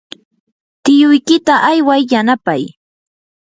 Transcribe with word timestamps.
tiyuykita 0.83 1.53
ayway 1.69 2.01
yanapay. 2.11 2.63